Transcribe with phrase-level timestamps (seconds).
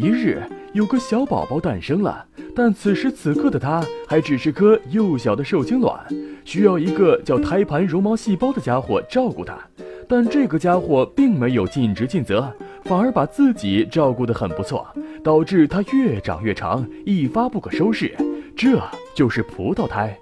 [0.00, 0.40] 一日，
[0.74, 5.98] 有个小宝宝诞生了，但此时此刻的他还只是颗幼小的受精卵，
[6.44, 9.58] 需要一个叫胎盘绒毛细胞的家伙照顾他。
[10.06, 12.48] 但这个家伙并没有尽职尽责，
[12.84, 14.86] 反而把自己照顾得很不错，
[15.24, 18.16] 导致他越长越长，一发不可收拾。
[18.54, 18.80] 这
[19.16, 20.16] 就是葡萄胎。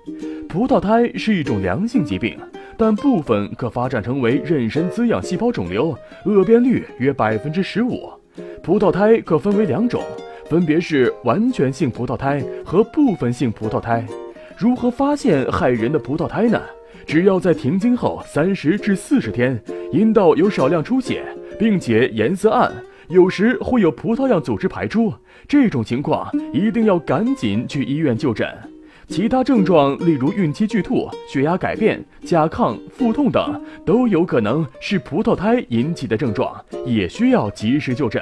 [0.49, 2.39] 葡萄胎是一种良性疾病，
[2.79, 8.11] 但部分可发展成为妊娠滋养细胞肿瘤，恶变率约百分之十五。
[8.63, 10.03] 葡萄胎可分为两种，
[10.49, 14.05] 分别是完全性葡萄胎和部分性葡萄胎。
[14.57, 16.61] 如何发现害人的葡萄胎呢？
[17.07, 19.63] 只要在停经后三十至四十天，
[19.93, 21.23] 阴道有少量出血，
[21.59, 22.73] 并且颜色暗，
[23.09, 25.13] 有时会有葡萄样组织排出，
[25.47, 28.49] 这种情况一定要赶紧去医院就诊。
[29.09, 36.53] 其他症状，例如孕期剧吐、血压改变、甲亢、腹痛等，都有可能是葡萄胎引起的症状，
[36.85, 38.21] 也需要及时就诊。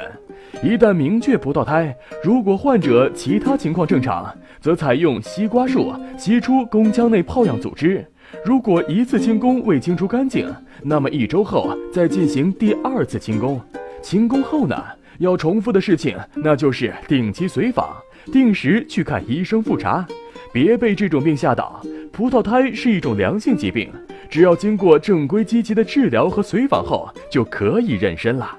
[0.63, 8.07] 一旦明确葡萄胎，如果患者其他情况正常，则采用西瓜术吸出宫腔内泡样组织。
[8.45, 10.47] 如果一次清宫未清除干净，
[10.83, 13.61] 那么一周后再进行第二次清宫。
[14.03, 14.77] 清宫后呢，
[15.19, 17.97] 要重复的事情那就是定期随访，
[18.31, 20.07] 定时去看医生复查。
[20.55, 23.91] 别被这种病吓倒，葡萄胎是一种良性疾病，
[24.31, 28.57] 只要经过正规积极的治疗和随访后，就可以妊娠了。